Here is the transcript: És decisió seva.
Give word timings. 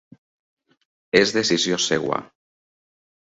És 1.19 1.33
decisió 1.35 1.79
seva. 1.85 2.17